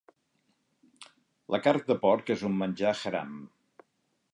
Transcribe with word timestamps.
La 1.57 1.61
carn 1.67 1.85
de 1.93 2.01
porc 2.07 2.35
és 2.39 2.49
un 2.51 2.59
menjar 2.65 2.97
haram. 3.03 3.41